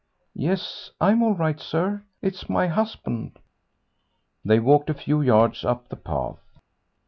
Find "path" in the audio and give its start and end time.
5.95-6.39